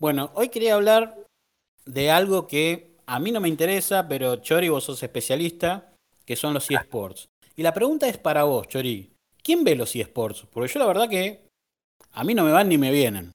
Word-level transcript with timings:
Bueno, 0.00 0.30
hoy 0.34 0.48
quería 0.48 0.76
hablar 0.76 1.14
de 1.84 2.10
algo 2.10 2.46
que 2.46 2.96
a 3.04 3.20
mí 3.20 3.32
no 3.32 3.40
me 3.42 3.50
interesa, 3.50 4.08
pero 4.08 4.36
Chori, 4.36 4.70
vos 4.70 4.84
sos 4.84 5.02
especialista, 5.02 5.92
que 6.24 6.36
son 6.36 6.54
los 6.54 6.70
eSports. 6.70 7.28
Y 7.54 7.62
la 7.62 7.74
pregunta 7.74 8.08
es 8.08 8.16
para 8.16 8.44
vos, 8.44 8.66
Chori. 8.66 9.12
¿Quién 9.42 9.62
ve 9.62 9.76
los 9.76 9.94
eSports? 9.94 10.46
Porque 10.50 10.72
yo 10.72 10.80
la 10.80 10.86
verdad 10.86 11.10
que 11.10 11.42
a 12.12 12.24
mí 12.24 12.34
no 12.34 12.44
me 12.44 12.50
van 12.50 12.70
ni 12.70 12.78
me 12.78 12.90
vienen. 12.90 13.32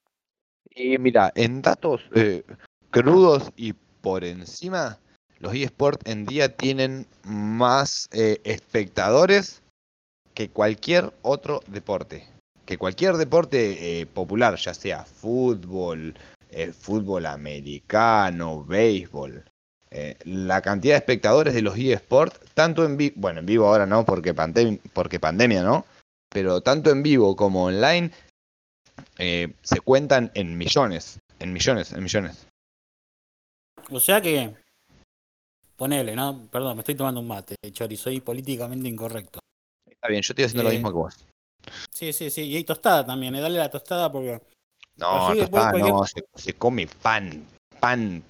Y 0.71 0.97
mira, 0.97 1.31
en 1.35 1.61
datos 1.61 2.01
eh, 2.15 2.41
crudos 2.89 3.51
y 3.55 3.73
por 4.01 4.23
encima, 4.23 4.97
los 5.37 5.53
eSports 5.53 6.09
en 6.09 6.25
día 6.25 6.57
tienen 6.57 7.05
más 7.23 8.09
eh, 8.11 8.41
espectadores 8.43 9.61
que 10.33 10.49
cualquier 10.49 11.13
otro 11.21 11.61
deporte. 11.67 12.27
Que 12.65 12.79
cualquier 12.79 13.17
deporte 13.17 14.01
eh, 14.01 14.07
popular, 14.07 14.55
ya 14.55 14.73
sea 14.73 15.05
fútbol, 15.05 16.15
fútbol 16.73 17.25
americano, 17.25 18.63
béisbol. 18.63 19.43
la 20.25 20.61
cantidad 20.61 20.93
de 20.93 20.99
espectadores 20.99 21.53
de 21.53 21.61
los 21.61 21.77
eSports, 21.77 22.39
tanto 22.53 22.85
en 22.85 22.97
vivo, 22.97 23.15
bueno, 23.17 23.39
en 23.39 23.45
vivo 23.45 23.67
ahora 23.67 23.85
no, 23.85 24.05
porque, 24.05 24.33
porque 24.93 25.19
pandemia, 25.19 25.63
¿no? 25.63 25.85
Pero 26.29 26.61
tanto 26.61 26.89
en 26.89 27.03
vivo 27.03 27.35
como 27.35 27.65
online, 27.65 28.11
se 29.17 29.81
cuentan 29.83 30.31
en 30.33 30.57
millones, 30.57 31.19
en 31.39 31.53
millones, 31.53 31.93
en 31.93 32.03
millones. 32.03 32.47
O 33.89 33.99
sea 33.99 34.19
que, 34.19 34.53
ponele, 35.75 36.15
¿no? 36.15 36.47
Perdón, 36.51 36.75
me 36.77 36.81
estoy 36.81 36.95
tomando 36.95 37.19
un 37.21 37.27
mate, 37.27 37.55
Chori, 37.71 37.95
soy 37.97 38.19
políticamente 38.21 38.87
incorrecto. 38.89 39.39
Está 39.87 40.07
bien, 40.07 40.21
yo 40.21 40.31
estoy 40.31 40.45
haciendo 40.45 40.63
lo 40.63 40.69
mismo 40.69 40.89
que 40.89 40.95
vos. 40.95 41.25
Sí, 41.91 42.11
sí, 42.13 42.29
sí, 42.29 42.43
y 42.43 42.55
hay 42.57 42.63
tostada 42.63 43.05
también, 43.05 43.35
¿eh? 43.35 43.41
dale 43.41 43.57
la 43.57 43.69
tostada 43.69 44.11
porque... 44.11 44.41
No, 44.97 45.33
no, 45.33 46.05
se, 46.35 46.53
come 46.53 46.87
pan, 46.87 47.45
pan. 47.79 48.23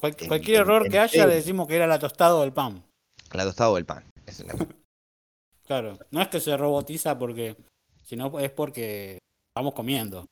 cualquier 0.00 0.62
error 0.62 0.88
que 0.90 0.98
haya 0.98 1.26
le 1.26 1.36
decimos 1.36 1.68
que 1.68 1.76
era 1.76 1.86
la 1.86 1.98
tostada 1.98 2.40
del 2.40 2.52
pan. 2.52 2.82
La 3.32 3.44
tostada 3.44 3.74
del 3.74 3.84
pan, 3.84 4.04
Claro, 5.66 5.98
no 6.10 6.20
es 6.20 6.28
que 6.28 6.40
se 6.40 6.56
robotiza 6.56 7.18
porque, 7.18 7.56
sino 8.02 8.38
es 8.38 8.50
porque 8.50 9.18
vamos 9.56 9.72
comiendo 9.72 10.26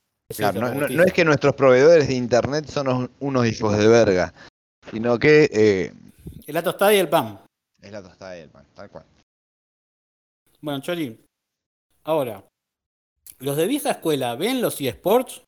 no, 0.50 1.05
es 1.05 1.12
que 1.12 1.24
nuestros 1.24 1.55
proveedores 1.55 2.08
de 2.08 2.14
internet 2.14 2.66
son 2.66 3.10
unos 3.20 3.46
hijos 3.46 3.77
de 3.77 3.86
verga, 3.86 4.33
sino 4.90 5.18
que... 5.18 5.48
Eh, 5.52 5.92
es 6.46 6.55
la 6.55 6.62
tostada 6.62 6.94
y 6.94 6.98
el 6.98 7.08
pan. 7.08 7.40
Es 7.80 7.92
la 7.92 8.02
tostada 8.02 8.38
y 8.38 8.42
el 8.42 8.50
pan, 8.50 8.66
tal 8.74 8.90
cual. 8.90 9.05
Bueno, 10.60 10.80
Choli, 10.80 11.18
ahora, 12.05 12.44
¿los 13.40 13.56
de 13.56 13.66
vieja 13.66 13.90
escuela 13.90 14.36
ven 14.36 14.62
los 14.62 14.80
eSports? 14.80 15.42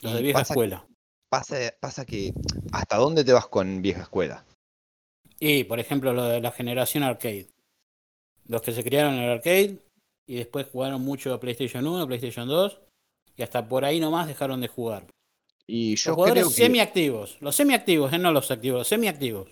Los 0.00 0.14
de 0.14 0.22
vieja 0.22 0.42
escuela. 0.42 0.86
Pasa, 1.28 1.56
pasa 1.80 2.04
que, 2.04 2.32
¿hasta 2.72 2.96
dónde 2.96 3.24
te 3.24 3.32
vas 3.32 3.46
con 3.46 3.82
vieja 3.82 4.02
escuela? 4.02 4.44
Y, 5.40 5.64
por 5.64 5.80
ejemplo, 5.80 6.12
lo 6.12 6.24
de 6.24 6.40
la 6.40 6.52
generación 6.52 7.02
arcade. 7.02 7.48
Los 8.46 8.62
que 8.62 8.72
se 8.72 8.84
criaron 8.84 9.14
en 9.14 9.22
el 9.22 9.30
arcade 9.30 9.78
y 10.26 10.36
después 10.36 10.68
jugaron 10.70 11.02
mucho 11.02 11.38
PlayStation 11.40 11.86
1, 11.86 12.06
PlayStation 12.06 12.48
2 12.48 12.80
y 13.36 13.42
hasta 13.42 13.68
por 13.68 13.84
ahí 13.84 14.00
nomás 14.00 14.28
dejaron 14.28 14.60
de 14.60 14.68
jugar. 14.68 15.06
Y 15.66 15.96
yo 15.96 16.10
los 16.10 16.16
jugadores 16.16 16.54
semiactivos, 16.54 17.38
los 17.40 17.56
semiactivos, 17.56 18.12
eh, 18.12 18.18
no 18.18 18.32
los 18.32 18.50
activos, 18.50 18.80
los 18.80 18.88
semiactivos. 18.88 19.50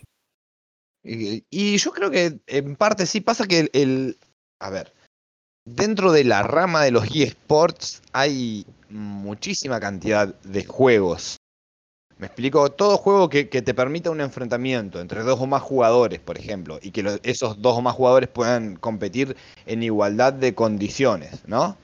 Y, 1.03 1.45
y 1.51 1.79
yo 1.79 1.91
creo 1.91 2.11
que 2.11 2.41
en 2.47 2.77
parte 2.77 3.07
sí 3.07 3.21
pasa 3.21 3.47
que 3.47 3.71
el, 3.73 4.19
a 4.61 4.71
ver, 4.71 4.93
dentro 5.65 6.13
de 6.13 6.25
la 6.25 6.43
rama 6.43 6.85
de 6.85 6.91
los 6.91 7.05
eSports 7.15 8.03
hay 8.13 8.67
muchísima 8.93 9.81
cantidad 9.81 10.35
de 10.43 10.65
juegos. 10.65 11.37
Me 12.19 12.27
explico, 12.27 12.71
todo 12.71 12.99
juego 12.99 13.29
que, 13.29 13.45
te 13.45 13.75
permita 13.75 14.11
un 14.11 14.21
enfrentamiento 14.21 15.01
entre 15.01 15.23
dos 15.23 15.41
o 15.41 15.47
más 15.47 15.63
jugadores, 15.63 16.21
por 16.21 16.39
ejemplo, 16.39 16.79
y 16.81 16.93
que 16.93 17.19
esos 17.25 17.61
dos 17.61 17.79
o 17.79 17.83
más 17.83 17.97
jugadores 17.97 18.29
puedan 18.29 18.77
competir 18.77 19.37
en 19.67 19.83
igualdad 19.83 20.33
de 20.33 20.55
condiciones, 20.55 21.41
¿no? 21.47 21.77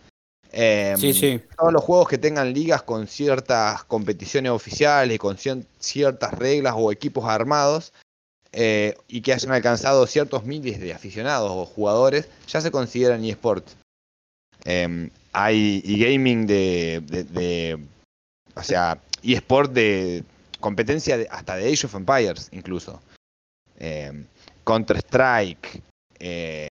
Em, 0.52 0.96
sí, 0.96 1.12
sí. 1.12 1.40
Todos 1.58 1.72
los 1.72 1.82
juegos 1.82 2.08
que 2.08 2.18
tengan 2.18 2.52
ligas 2.52 2.82
con 2.82 3.08
ciertas 3.08 3.82
competiciones 3.84 4.52
oficiales, 4.52 5.16
y 5.16 5.18
con 5.18 5.36
ciertas 5.38 6.32
reglas 6.34 6.74
o 6.76 6.92
equipos 6.92 7.24
armados, 7.24 7.92
eh, 8.52 8.96
y 9.08 9.20
que 9.20 9.32
hayan 9.32 9.52
alcanzado 9.52 10.06
ciertos 10.06 10.44
miles 10.44 10.80
de 10.80 10.94
aficionados 10.94 11.50
o 11.50 11.66
jugadores, 11.66 12.28
ya 12.46 12.60
se 12.60 12.70
consideran 12.70 13.24
eSports. 13.24 13.76
Eh, 14.70 15.08
hay 15.32 15.82
e-gaming 15.86 16.46
de, 16.46 17.00
de, 17.00 17.78
o 18.54 18.62
sea, 18.62 19.00
eSport 19.22 19.72
de 19.72 20.22
competencia 20.60 21.16
hasta 21.30 21.56
de 21.56 21.72
Age 21.72 21.86
of 21.86 21.94
Empires 21.94 22.48
incluso. 22.52 23.00
Em, 23.78 24.26
eh, 26.20 26.68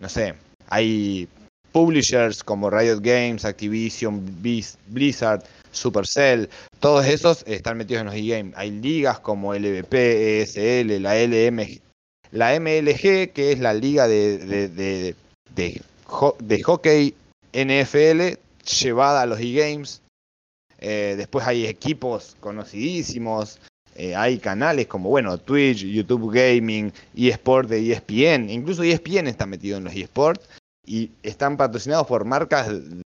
no 0.00 0.08
sé, 0.08 0.34
hay 0.68 1.28
publishers 1.70 2.44
como 2.44 2.68
Riot 2.68 3.00
Games, 3.00 3.46
Activision, 3.46 4.20
Blizzard, 4.42 5.42
Supercell, 5.70 6.50
todos 6.80 7.06
esos 7.06 7.42
están 7.46 7.78
metidos 7.78 8.00
en 8.02 8.06
los 8.06 8.14
e-games. 8.16 8.52
Hay 8.56 8.70
ligas 8.70 9.18
como 9.20 9.54
LVP, 9.54 10.42
ESL, 10.42 11.00
la 11.00 11.16
LM, 11.16 11.80
la 12.32 12.60
MLG, 12.60 13.32
que 13.32 13.52
es 13.52 13.60
la 13.60 13.72
liga 13.72 14.06
de, 14.06 14.36
de, 14.38 15.14
de, 15.54 15.82
hockey 16.12 17.14
NFL 17.52 18.38
llevada 18.80 19.22
a 19.22 19.26
los 19.26 19.40
e-games. 19.40 20.02
Eh, 20.78 21.14
después 21.16 21.46
hay 21.46 21.66
equipos 21.66 22.36
conocidísimos, 22.40 23.60
eh, 23.94 24.16
hay 24.16 24.38
canales 24.38 24.88
como, 24.88 25.10
bueno, 25.10 25.38
Twitch, 25.38 25.84
YouTube 25.84 26.32
Gaming, 26.32 26.92
eSport 27.14 27.68
de 27.68 27.92
ESPN, 27.92 28.50
incluso 28.50 28.82
ESPN 28.82 29.28
está 29.28 29.46
metido 29.46 29.78
en 29.78 29.84
los 29.84 29.94
eSports 29.94 30.48
y 30.84 31.12
están 31.22 31.56
patrocinados 31.56 32.06
por 32.08 32.24
marcas 32.24 32.68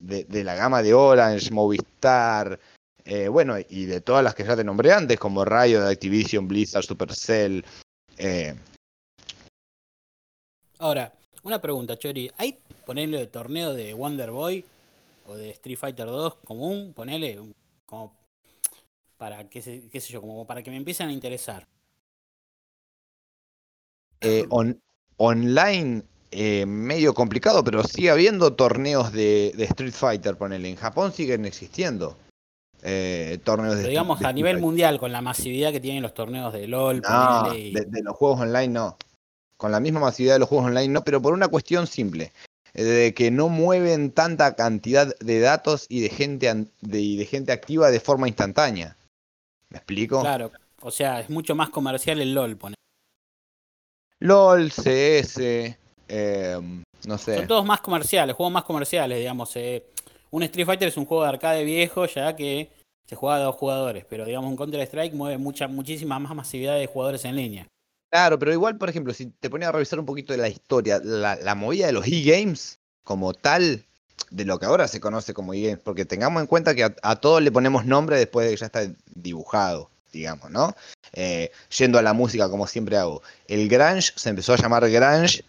de, 0.00 0.44
la 0.44 0.56
gama 0.56 0.82
de 0.82 0.92
Orange, 0.92 1.52
Movistar, 1.52 2.58
eh, 3.04 3.28
bueno, 3.28 3.56
y 3.68 3.84
de 3.84 4.00
todas 4.00 4.24
las 4.24 4.34
que 4.34 4.44
ya 4.44 4.56
te 4.56 4.64
nombré 4.64 4.92
antes, 4.92 5.18
como 5.20 5.44
Riot, 5.44 5.86
Activision, 5.86 6.48
Blizzard, 6.48 6.84
Supercell. 6.84 7.64
Ahora, 10.80 11.12
una 11.42 11.60
pregunta, 11.60 11.98
Chori. 11.98 12.30
¿Hay, 12.38 12.58
ponerle 12.86 13.26
torneo 13.26 13.74
de 13.74 13.94
Wonder 13.94 14.30
Boy 14.30 14.64
o 15.26 15.34
de 15.34 15.50
Street 15.50 15.78
Fighter 15.78 16.06
2 16.06 16.36
común? 16.44 16.92
Ponele 16.94 17.38
como 17.86 18.14
para, 19.18 19.48
qué 19.48 19.62
sé, 19.62 19.88
qué 19.90 20.00
sé 20.00 20.12
yo, 20.12 20.20
como 20.20 20.46
para 20.46 20.62
que 20.62 20.70
me 20.70 20.76
empiecen 20.76 21.08
a 21.08 21.12
interesar. 21.12 21.66
Eh, 24.20 24.46
online 25.16 26.04
eh, 26.30 26.64
medio 26.64 27.12
complicado, 27.12 27.62
pero 27.62 27.84
sigue 27.84 28.10
habiendo 28.10 28.54
torneos 28.54 29.12
de, 29.12 29.48
Street 29.58 29.92
Fighter, 29.92 30.36
ponele. 30.36 30.70
En 30.70 30.76
Japón 30.76 31.12
siguen 31.12 31.44
existiendo 31.44 32.16
eh, 32.82 33.38
torneos 33.44 33.76
de 33.76 33.88
digamos 33.88 34.22
a 34.22 34.32
nivel 34.32 34.58
mundial, 34.58 34.98
con 34.98 35.12
la 35.12 35.20
masividad 35.20 35.72
que 35.72 35.80
tienen 35.80 36.02
los 36.02 36.14
torneos 36.14 36.52
de 36.52 36.66
LOL. 36.66 37.02
de, 37.02 38.02
los 38.02 38.16
juegos 38.16 38.40
online 38.40 38.68
no. 38.68 38.96
Con 39.62 39.70
la 39.70 39.80
misma 39.80 40.00
masividad 40.00 40.34
de 40.34 40.40
los 40.40 40.48
juegos 40.48 40.66
online 40.66 40.88
no, 40.88 41.04
pero 41.04 41.22
por 41.22 41.32
una 41.32 41.46
cuestión 41.48 41.86
simple. 41.86 42.32
Eh, 42.74 42.82
de 42.82 43.14
que 43.14 43.30
no 43.30 43.48
mueven 43.48 44.10
tanta 44.10 44.56
cantidad 44.56 45.16
de 45.18 45.40
datos 45.40 45.86
y 45.88 46.00
de 46.00 46.08
gente, 46.08 46.66
de 46.80 47.26
gente 47.26 47.52
activa 47.52 47.90
de 47.90 48.00
forma 48.00 48.26
instantánea. 48.26 48.96
¿Me 49.68 49.78
explico? 49.78 50.20
Claro, 50.20 50.50
o 50.80 50.90
sea, 50.90 51.20
es 51.20 51.30
mucho 51.30 51.54
más 51.54 51.70
comercial 51.70 52.20
el 52.20 52.34
LOL, 52.34 52.56
pone. 52.56 52.74
LOL, 54.18 54.70
CS, 54.70 55.76
Em, 56.14 56.82
no 57.06 57.16
sé. 57.16 57.36
Son 57.36 57.46
todos 57.46 57.64
más 57.64 57.80
comerciales, 57.80 58.36
juegos 58.36 58.52
más 58.52 58.64
comerciales, 58.64 59.18
digamos. 59.18 59.56
Eh. 59.56 59.86
un 60.30 60.42
Street 60.42 60.66
Fighter 60.66 60.88
es 60.88 60.96
un 60.98 61.06
juego 61.06 61.22
de 61.22 61.30
arcade 61.30 61.64
viejo, 61.64 62.04
ya 62.04 62.36
que 62.36 62.70
se 63.06 63.16
juega 63.16 63.36
a 63.36 63.40
dos 63.40 63.56
jugadores, 63.56 64.04
pero 64.08 64.26
digamos 64.26 64.50
un 64.50 64.56
Counter 64.56 64.80
Strike 64.82 65.14
mueve 65.14 65.38
mucha, 65.38 65.68
muchísima 65.68 66.18
más 66.18 66.34
masividad 66.34 66.76
de 66.76 66.86
jugadores 66.86 67.24
en 67.24 67.36
línea. 67.36 67.66
Claro, 68.12 68.38
pero 68.38 68.52
igual, 68.52 68.76
por 68.76 68.90
ejemplo, 68.90 69.14
si 69.14 69.24
te 69.40 69.48
pones 69.48 69.66
a 69.66 69.72
revisar 69.72 69.98
un 69.98 70.04
poquito 70.04 70.34
de 70.34 70.38
la 70.38 70.48
historia, 70.48 71.00
la, 71.02 71.54
movida 71.54 71.86
de 71.86 71.92
los 71.92 72.06
e-games 72.06 72.78
como 73.04 73.32
tal, 73.32 73.86
de 74.30 74.44
lo 74.44 74.58
que 74.58 74.66
ahora 74.66 74.86
se 74.86 75.00
conoce 75.00 75.32
como 75.32 75.54
e-games, 75.54 75.80
porque 75.82 76.04
tengamos 76.04 76.42
en 76.42 76.46
cuenta 76.46 76.74
que 76.74 76.84
a, 76.84 77.16
todos 77.16 77.40
le 77.40 77.50
ponemos 77.50 77.86
nombre 77.86 78.18
después 78.18 78.44
de 78.44 78.52
que 78.52 78.60
ya 78.60 78.66
está 78.66 78.82
dibujado 79.14 79.90
digamos, 80.12 80.50
¿no? 80.50 80.76
Eh, 81.14 81.50
yendo 81.78 81.98
a 81.98 82.02
la 82.02 82.12
música 82.12 82.50
como 82.50 82.66
siempre 82.66 82.98
hago. 82.98 83.22
El 83.48 83.66
grunge 83.70 84.12
se 84.14 84.28
empezó 84.28 84.52
a 84.52 84.58
llamar 84.58 84.90
grunge 84.90 85.42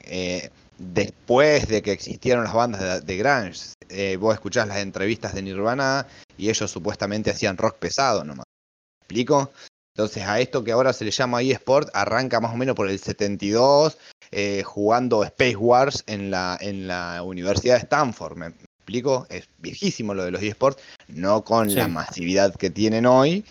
eh, 0.00 0.50
después 0.78 1.68
de 1.68 1.82
que 1.82 1.92
existieron 1.92 2.42
las 2.42 2.52
bandas 2.52 3.06
de, 3.06 3.16
grunge, 3.16 3.74
eh, 3.90 4.16
vos 4.16 4.34
escuchás 4.34 4.66
las 4.66 4.78
entrevistas 4.78 5.34
de 5.34 5.42
Nirvana 5.42 6.08
y 6.36 6.50
ellos 6.50 6.68
supuestamente 6.68 7.30
hacían 7.30 7.56
rock 7.56 7.76
pesado 7.78 8.24
nomás. 8.24 8.46
¿Me 8.46 9.04
explico? 9.04 9.52
Entonces 9.94 10.22
a 10.24 10.40
esto 10.40 10.64
que 10.64 10.72
ahora 10.72 10.92
se 10.92 11.04
le 11.04 11.10
llama 11.10 11.42
eSport 11.42 11.90
arranca 11.92 12.40
más 12.40 12.54
o 12.54 12.56
menos 12.56 12.74
por 12.74 12.88
el 12.88 12.98
72 12.98 13.98
eh, 14.30 14.62
jugando 14.64 15.22
Space 15.24 15.56
Wars 15.56 16.02
en 16.06 16.30
la, 16.30 16.56
en 16.60 16.88
la 16.88 17.22
Universidad 17.22 17.74
de 17.74 17.80
Stanford. 17.80 18.36
¿Me, 18.38 18.46
explico? 18.78 19.26
Es 19.28 19.48
viejísimo 19.58 20.14
lo 20.14 20.24
de 20.24 20.30
los 20.30 20.42
eSports, 20.42 20.82
no 21.08 21.44
con 21.44 21.68
Sí. 21.68 21.76
la 21.76 21.88
masividad 21.88 22.54
que 22.54 22.70
tienen 22.70 23.04
hoy, 23.04 23.44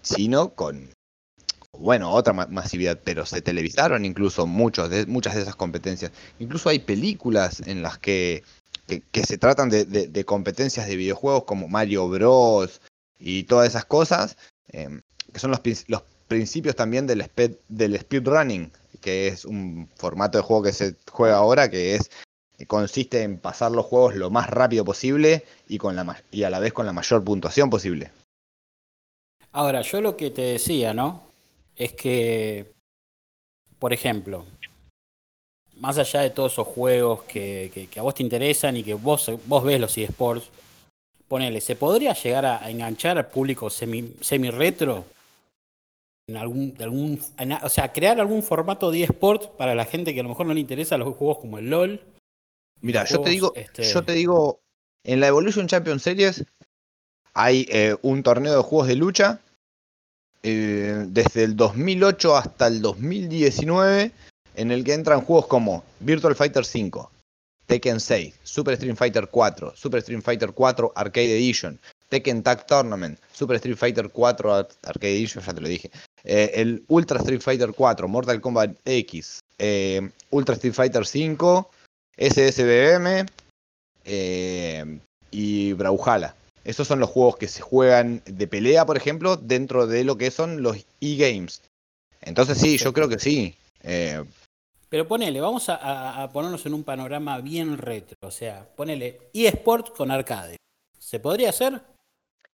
sino 0.00 0.50
con, 0.50 0.88
bueno, 1.76 2.12
otra 2.12 2.32
ma- 2.32 2.46
masividad, 2.46 3.00
pero 3.02 3.26
se 3.26 3.42
televisaron 3.42 4.04
incluso 4.04 4.46
muchos 4.46 4.88
de, 4.90 5.04
muchas 5.06 5.34
de 5.34 5.42
esas 5.42 5.56
competencias. 5.56 6.12
Incluso 6.38 6.68
hay 6.68 6.78
películas 6.78 7.60
en 7.66 7.82
las 7.82 7.98
que, 7.98 8.44
que, 8.86 9.00
que 9.10 9.24
se 9.24 9.36
tratan 9.36 9.68
de, 9.68 9.84
de- 9.84 10.06
de 10.06 10.24
competencias 10.24 10.86
de 10.86 10.94
videojuegos 10.94 11.42
como 11.44 11.66
Mario 11.66 12.08
Bros. 12.08 12.80
y 13.18 13.42
todas 13.42 13.66
esas 13.68 13.84
cosas, 13.84 14.36
eh, 14.70 15.00
que 15.32 15.38
son 15.38 15.50
los, 15.50 15.60
los 15.88 16.02
principios 16.26 16.76
también 16.76 17.06
del, 17.06 17.20
speed, 17.22 17.52
del 17.68 17.98
speedrunning, 17.98 18.70
que 19.00 19.28
es 19.28 19.44
un 19.44 19.88
formato 19.96 20.38
de 20.38 20.44
juego 20.44 20.62
que 20.62 20.72
se 20.72 20.96
juega 21.10 21.36
ahora, 21.36 21.70
que 21.70 21.94
es 21.94 22.10
que 22.56 22.66
consiste 22.66 23.22
en 23.22 23.38
pasar 23.38 23.70
los 23.70 23.86
juegos 23.86 24.16
lo 24.16 24.30
más 24.30 24.50
rápido 24.50 24.84
posible 24.84 25.44
y, 25.68 25.78
con 25.78 25.94
la, 25.94 26.22
y 26.32 26.42
a 26.42 26.50
la 26.50 26.58
vez 26.58 26.72
con 26.72 26.86
la 26.86 26.92
mayor 26.92 27.22
puntuación 27.22 27.70
posible. 27.70 28.10
Ahora, 29.52 29.82
yo 29.82 30.00
lo 30.00 30.16
que 30.16 30.30
te 30.30 30.42
decía, 30.42 30.92
¿no? 30.92 31.22
Es 31.76 31.92
que, 31.92 32.72
por 33.78 33.92
ejemplo, 33.92 34.44
más 35.76 35.98
allá 35.98 36.20
de 36.20 36.30
todos 36.30 36.52
esos 36.52 36.66
juegos 36.66 37.22
que, 37.24 37.70
que- 37.90 38.00
a 38.00 38.02
vos 38.02 38.14
te 38.14 38.24
interesan 38.24 38.76
y 38.76 38.82
que 38.82 38.94
vos, 38.94 39.30
vos 39.46 39.64
ves 39.64 39.80
los 39.80 39.96
eSports, 39.96 40.50
ponele, 41.28 41.60
¿se 41.60 41.76
podría 41.76 42.14
llegar 42.14 42.44
a, 42.46 42.68
enganchar 42.68 43.18
al 43.18 43.28
público 43.28 43.70
semi, 43.70 44.14
semi-retro? 44.20 45.04
En 46.28 46.36
algún, 46.36 46.74
de 46.74 46.84
algún, 46.84 47.20
en 47.38 47.52
a- 47.52 47.60
o 47.64 47.68
sea, 47.70 47.90
crear 47.92 48.20
algún 48.20 48.42
formato 48.42 48.90
de 48.90 49.02
eSports 49.02 49.46
para 49.56 49.74
la 49.74 49.86
gente 49.86 50.12
que 50.12 50.20
a 50.20 50.22
lo 50.22 50.28
mejor 50.28 50.46
no 50.46 50.52
le 50.54 50.60
interesa 50.60 50.98
los 50.98 51.16
juegos 51.16 51.38
como 51.38 51.58
el 51.58 51.70
LOL. 51.70 52.00
Mira, 52.82 53.04
yo 53.04 53.20
te 53.22 53.30
digo, 53.30 53.52
este, 53.56 53.82
yo 53.84 54.04
te 54.04 54.12
digo, 54.12 54.60
en 55.04 55.20
la 55.20 55.28
Evolution 55.28 55.66
Champion 55.66 55.98
Series 56.00 56.44
hay 57.32 57.66
eh, 57.70 57.96
un 58.02 58.22
torneo 58.22 58.54
de 58.56 58.62
juegos 58.62 58.88
de 58.88 58.96
lucha 58.96 59.40
eh, 60.42 61.06
desde 61.08 61.44
el 61.44 61.56
2008 61.56 62.36
hasta 62.36 62.66
el 62.66 62.82
2019 62.82 64.12
en 64.56 64.70
el 64.70 64.84
que 64.84 64.92
entran 64.92 65.22
juegos 65.22 65.46
como 65.46 65.82
Virtual 66.00 66.34
Fighter 66.36 66.64
5, 66.64 67.10
Tekken 67.66 68.00
6, 68.00 68.34
Super 68.42 68.74
Street 68.74 68.96
Fighter 68.96 69.28
4, 69.30 69.74
Super 69.76 69.98
Street 70.00 70.20
Fighter 70.22 70.52
4 70.52 70.92
Arcade 70.94 71.36
Edition, 71.36 71.78
Tekken 72.08 72.42
Tag 72.42 72.66
Tournament, 72.66 73.18
Super 73.32 73.56
Street 73.56 73.76
Fighter 73.76 74.10
4 74.10 74.54
Ar- 74.54 74.68
Arcade 74.82 75.16
Edition, 75.16 75.42
ya 75.44 75.54
te 75.54 75.60
lo 75.60 75.68
dije, 75.68 75.90
eh, 76.24 76.52
el 76.54 76.84
Ultra 76.88 77.18
Street 77.20 77.40
Fighter 77.40 77.72
4, 77.72 78.08
Mortal 78.08 78.40
Kombat 78.40 78.76
X, 78.84 79.40
eh, 79.58 80.10
Ultra 80.30 80.54
Street 80.54 80.74
Fighter 80.74 81.06
5, 81.06 81.70
SSBM 82.16 83.26
eh, 84.04 84.98
y 85.30 85.72
Brawlhalla. 85.74 86.34
Esos 86.64 86.86
son 86.86 87.00
los 87.00 87.08
juegos 87.10 87.36
que 87.36 87.48
se 87.48 87.62
juegan 87.62 88.22
de 88.26 88.46
pelea, 88.46 88.84
por 88.84 88.96
ejemplo, 88.96 89.36
dentro 89.36 89.86
de 89.86 90.04
lo 90.04 90.18
que 90.18 90.30
son 90.30 90.62
los 90.62 90.76
e-games. 91.00 91.62
Entonces 92.20 92.58
sí, 92.58 92.76
yo 92.76 92.92
creo 92.92 93.08
que 93.08 93.18
sí. 93.18 93.54
Pero 94.90 95.06
ponele, 95.06 95.40
vamos 95.40 95.68
a, 95.68 96.22
a- 96.22 96.30
ponernos 96.32 96.64
en 96.66 96.74
un 96.74 96.82
panorama 96.82 97.40
bien 97.40 97.78
retro. 97.78 98.16
O 98.22 98.30
sea, 98.30 98.66
ponele 98.76 99.18
eSports 99.32 99.90
con 99.90 100.10
arcade. 100.10 100.56
¿Se 100.98 101.20
podría 101.20 101.50
hacer? 101.50 101.80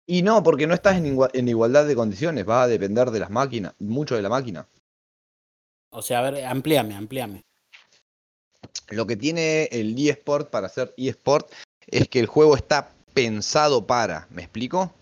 Y 0.06 0.22
no, 0.22 0.42
porque 0.42 0.66
no 0.66 0.74
estás 0.74 0.96
en, 0.96 1.06
igua- 1.06 1.30
en 1.32 1.48
igualdad 1.48 1.86
de 1.86 1.94
condiciones, 1.96 2.48
va 2.48 2.62
a 2.62 2.68
depender 2.68 3.10
de 3.10 3.20
las 3.20 3.30
máquinas, 3.30 3.74
mucho 3.78 4.14
de 4.16 4.22
la 4.22 4.28
máquina. 4.28 4.66
O 5.90 6.02
sea, 6.02 6.18
a 6.20 6.30
ver, 6.30 6.44
amplíame, 6.44 6.94
amplíame. 6.94 7.42
Lo 8.90 9.06
que 9.06 9.16
tiene 9.16 9.64
el 9.72 9.96
eSport 9.98 10.50
para 10.50 10.66
hacer 10.66 10.92
eSport 10.96 11.50
es 11.86 12.08
que 12.08 12.20
el 12.20 12.26
juego 12.26 12.56
está 12.56 12.90
pensado 13.14 13.86
para, 13.86 14.26
¿me 14.30 14.42
explico? 14.42 14.92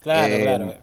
Claro, 0.00 0.34
Eh, 0.34 0.42
claro. 0.42 0.74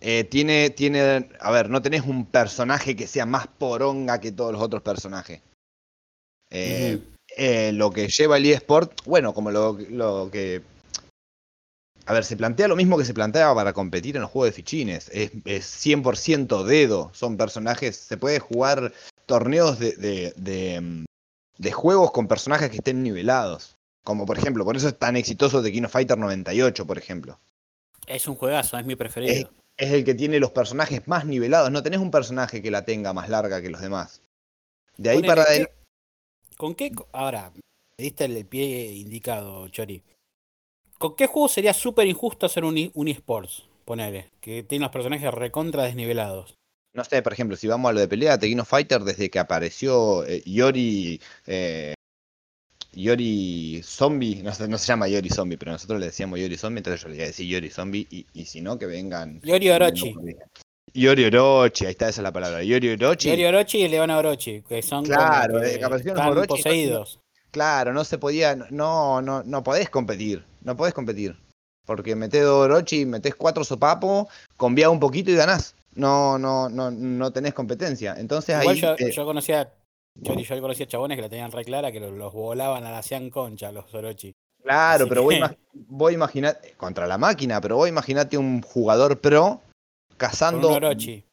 Eh, 0.00 0.24
tiene, 0.24 0.70
tiene, 0.70 1.30
a 1.40 1.50
ver, 1.50 1.70
no 1.70 1.80
tenés 1.80 2.02
un 2.02 2.26
personaje 2.26 2.94
que 2.94 3.06
sea 3.06 3.24
más 3.24 3.46
poronga 3.46 4.20
que 4.20 4.30
todos 4.32 4.52
los 4.52 4.60
otros 4.60 4.82
personajes. 4.82 5.40
Eh, 6.50 7.00
eh, 7.36 7.72
lo 7.72 7.90
que 7.90 8.08
lleva 8.08 8.36
el 8.36 8.44
eSport, 8.46 9.02
bueno, 9.06 9.32
como 9.32 9.50
lo, 9.50 9.72
lo 9.90 10.28
que... 10.30 10.62
A 12.06 12.12
ver, 12.12 12.24
se 12.24 12.36
plantea 12.36 12.68
lo 12.68 12.76
mismo 12.76 12.96
que 12.96 13.04
se 13.04 13.14
planteaba 13.14 13.54
para 13.54 13.72
competir 13.72 14.14
en 14.16 14.22
los 14.22 14.30
juegos 14.30 14.48
de 14.50 14.52
fichines. 14.52 15.10
Es, 15.12 15.32
es 15.44 15.64
100% 15.84 16.64
dedo. 16.64 17.10
Son 17.12 17.36
personajes, 17.36 17.96
se 17.96 18.16
puede 18.16 18.38
jugar 18.38 18.92
torneos 19.26 19.78
de, 19.80 19.92
de, 19.96 20.32
de, 20.36 20.80
mm, 20.80 21.04
de 21.58 21.72
juegos 21.72 22.12
con 22.12 22.28
personajes 22.28 22.70
que 22.70 22.76
estén 22.76 23.02
nivelados. 23.02 23.76
Como 24.04 24.24
por 24.24 24.38
ejemplo, 24.38 24.64
por 24.64 24.76
eso 24.76 24.86
es 24.88 24.96
tan 24.96 25.16
exitoso 25.16 25.62
The 25.62 25.72
King 25.72 25.82
of 25.82 25.90
Fighter 25.92 26.16
98, 26.16 26.86
por 26.86 26.96
ejemplo. 26.96 27.40
Es 28.06 28.28
un 28.28 28.36
juegazo, 28.36 28.78
es 28.78 28.86
mi 28.86 28.94
preferido. 28.94 29.50
es 29.76 29.92
el 29.92 30.04
que 30.04 30.14
tiene 30.14 30.38
los 30.38 30.52
personajes 30.52 31.08
más 31.08 31.26
nivelados. 31.26 31.72
No 31.72 31.82
tenés 31.82 31.98
un 31.98 32.12
personaje 32.12 32.62
que 32.62 32.70
la 32.70 32.84
tenga 32.84 33.12
más 33.12 33.28
larga 33.28 33.60
que 33.60 33.68
los 33.68 33.80
demás. 33.80 34.22
De 34.96 35.10
ahí 35.10 35.16
Ponele, 35.16 35.26
para 35.26 35.44
¿qué- 35.44 35.50
adelante. 35.50 35.74
¿Con 36.56 36.74
qué? 36.76 36.92
Ahora, 37.12 37.52
diste 37.98 38.24
el 38.26 38.46
pie 38.46 38.92
indicado, 38.92 39.68
Chori. 39.68 40.02
¿Con 40.98 41.14
qué 41.14 41.26
juego 41.26 41.48
sería 41.48 41.74
súper 41.74 42.06
injusto 42.06 42.46
hacer 42.46 42.64
un, 42.64 42.78
e- 42.78 42.90
un 42.94 43.08
eSports? 43.08 43.64
Ponele, 43.84 44.30
que 44.40 44.62
tiene 44.62 44.84
los 44.84 44.92
personajes 44.92 45.32
recontra 45.32 45.84
desnivelados. 45.84 46.54
No 46.94 47.04
sé, 47.04 47.22
por 47.22 47.32
ejemplo, 47.32 47.56
si 47.56 47.68
vamos 47.68 47.90
a 47.90 47.92
lo 47.92 48.00
de 48.00 48.08
pelea, 48.08 48.38
Tekken 48.38 48.64
Fighter, 48.64 49.02
desde 49.02 49.30
que 49.30 49.38
apareció 49.38 50.24
eh, 50.24 50.42
Yori. 50.46 51.20
eh, 51.46 51.94
Yori 52.92 53.82
Zombie, 53.84 54.42
no, 54.42 54.50
no 54.68 54.78
se 54.78 54.86
llama 54.86 55.06
Yori 55.06 55.28
Zombie, 55.28 55.58
pero 55.58 55.72
nosotros 55.72 56.00
le 56.00 56.06
decíamos 56.06 56.40
Yori 56.40 56.56
Zombie, 56.56 56.78
entonces 56.78 57.02
yo 57.02 57.08
le 57.08 57.16
iba 57.16 57.24
a 57.24 57.26
decir 57.26 57.46
Yori 57.46 57.68
Zombie, 57.68 58.06
y, 58.10 58.26
y 58.32 58.46
si 58.46 58.62
no, 58.62 58.78
que 58.78 58.86
vengan. 58.86 59.40
Yori 59.42 59.68
Orochi. 59.70 60.14
Yori 60.94 61.24
Orochi, 61.26 61.84
ahí 61.84 61.90
está, 61.90 62.08
esa 62.08 62.20
es 62.20 62.22
la 62.22 62.32
palabra. 62.32 62.62
Yori 62.62 62.88
Orochi. 62.94 63.28
Yori 63.28 63.44
Orochi 63.44 63.78
y 63.82 63.88
Leona 63.88 64.16
Orochi, 64.16 64.62
que 64.62 64.80
son 64.80 65.04
como 65.04 65.14
Claro, 65.14 65.60
que 65.60 65.74
eh, 65.74 65.78
que 65.78 65.84
aparecieron 65.84 66.18
están 66.18 66.30
Orochi, 66.32 66.48
poseídos. 66.48 67.20
Claro, 67.50 67.92
no 67.92 68.04
se 68.04 68.16
podía, 68.16 68.56
no, 68.56 69.20
no, 69.20 69.42
no 69.42 69.62
podés 69.62 69.90
competir, 69.90 70.44
no 70.66 70.76
podés 70.76 70.92
competir. 70.92 71.36
Porque 71.86 72.16
metés 72.16 72.42
dos 72.44 72.64
Orochi, 72.64 73.06
metés 73.06 73.34
cuatro 73.36 73.62
sopapos, 73.64 74.26
conviás 74.56 74.90
un 74.90 74.98
poquito 75.00 75.30
y 75.30 75.36
ganás. 75.36 75.76
No, 75.94 76.36
no, 76.38 76.68
no, 76.68 76.90
no 76.90 77.32
tenés 77.32 77.54
competencia. 77.54 78.14
Entonces 78.18 78.58
Igual 78.60 78.74
ahí. 78.74 78.80
yo, 78.82 78.94
eh, 78.98 79.12
yo 79.12 79.24
conocía, 79.24 79.72
yo 80.16 80.34
conocía 80.60 80.86
chabones 80.86 81.16
que 81.16 81.22
la 81.22 81.28
tenían 81.28 81.52
re 81.52 81.64
clara, 81.64 81.92
que 81.92 82.00
los, 82.00 82.12
los 82.12 82.32
volaban 82.34 82.84
a 82.84 82.90
la 82.90 82.98
hacían 82.98 83.30
concha, 83.30 83.70
los 83.72 83.94
Orochi. 83.94 84.32
claro, 84.62 85.04
así 85.04 85.08
pero 85.08 85.28
que- 85.28 85.36
ima- 85.38 85.56
vos 85.72 86.12
imaginate, 86.12 86.72
contra 86.76 87.06
la 87.06 87.16
máquina, 87.18 87.60
pero 87.60 87.76
vos 87.76 87.88
imaginate 87.88 88.36
un 88.36 88.60
jugador 88.62 89.20
pro 89.20 89.62
cazando 90.16 90.68
un 90.70 90.74
Orochi. 90.74 91.24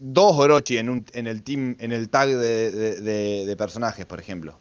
dos 0.00 0.36
Orochi 0.36 0.78
en, 0.78 0.88
un, 0.90 1.06
en 1.12 1.28
el 1.28 1.44
team, 1.44 1.76
en 1.78 1.92
el 1.92 2.10
tag 2.10 2.28
de, 2.30 2.70
de- 2.72 3.00
de- 3.00 3.46
de 3.46 3.56
personajes, 3.56 4.04
por 4.06 4.18
ejemplo. 4.18 4.58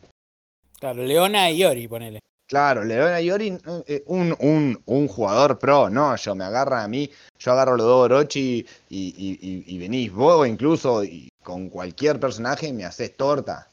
Claro, 0.79 1.01
Leona 1.03 1.49
y 1.49 1.57
Yori, 1.57 1.87
ponele. 1.87 2.19
Claro, 2.53 2.83
Leona 2.83 3.19
Yori, 3.19 3.57
eh, 3.87 4.03
un, 4.05 4.35
un, 4.39 4.79
un 4.85 5.07
jugador 5.07 5.57
pro, 5.57 5.89
no, 5.89 6.15
yo 6.15 6.35
me 6.35 6.43
agarra 6.43 6.83
a 6.83 6.87
mí, 6.87 7.09
yo 7.39 7.51
agarro 7.51 7.75
los 7.75 7.87
dos 7.87 8.05
Orochi 8.05 8.63
y, 8.89 9.07
y, 9.17 9.39
y- 9.41 9.63
y 9.65 9.79
venís 9.79 10.13
vos 10.13 10.47
incluso 10.47 11.03
y 11.03 11.29
con 11.41 11.69
cualquier 11.69 12.19
personaje 12.19 12.71
me 12.71 12.85
haces 12.85 13.17
torta. 13.17 13.71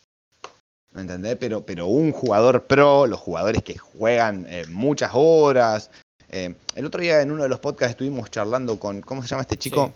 ¿Me 0.92 1.02
entendés? 1.02 1.36
Pero, 1.36 1.60
pero 1.66 1.88
un 1.88 2.10
jugador 2.12 2.64
pro, 2.64 3.06
los 3.06 3.20
jugadores 3.20 3.62
que 3.62 3.76
juegan 3.76 4.46
eh, 4.48 4.64
muchas 4.70 5.10
horas. 5.12 5.90
eh, 6.30 6.54
el 6.74 6.86
otro 6.86 7.02
día 7.02 7.20
en 7.20 7.32
uno 7.32 7.42
de 7.42 7.50
los 7.50 7.60
podcasts 7.60 7.90
estuvimos 7.90 8.30
charlando 8.30 8.78
con, 8.80 9.02
¿cómo 9.02 9.20
se 9.20 9.28
llama 9.28 9.42
este 9.42 9.58
chico? 9.58 9.92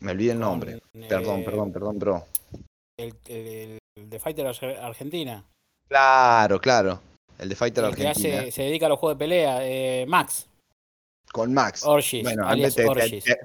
Me 0.00 0.10
olvidé 0.10 0.32
el 0.32 0.40
nombre. 0.40 0.80
Con, 0.92 1.02
Perdón, 1.08 1.40
eh, 1.40 1.44
perdón, 1.44 1.72
perdón, 1.72 1.98
bro. 2.00 2.26
El, 2.98 3.14
el, 3.28 3.78
el 3.96 4.10
de 4.10 4.18
Fighter 4.18 4.48
Ar- 4.48 4.78
Argentina. 4.82 5.44
Claro, 5.86 6.60
claro. 6.60 7.00
El 7.38 7.48
de 7.48 7.54
Fighter 7.56 7.84
El 7.84 7.94
que 7.94 8.06
Argentina. 8.08 8.40
hace, 8.40 8.50
se 8.52 8.62
dedica 8.62 8.86
a 8.86 8.88
los 8.88 8.98
juegos 8.98 9.16
de 9.16 9.24
pelea. 9.24 9.58
eh, 9.62 10.04
Max. 10.08 10.48
Con 11.32 11.52
Max. 11.54 11.82
Orgis. 11.84 12.22
Bueno, 12.24 12.46
alias 12.48 12.74
te, 12.74 12.82
te- 12.82 12.88
Orgis. 12.88 13.24
te- 13.24 13.38